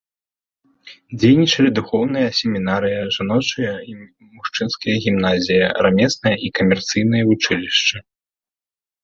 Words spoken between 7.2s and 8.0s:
вучылішчы.